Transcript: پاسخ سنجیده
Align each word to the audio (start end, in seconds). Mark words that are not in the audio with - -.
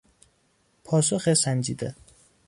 پاسخ 0.83 1.33
سنجیده 1.33 1.95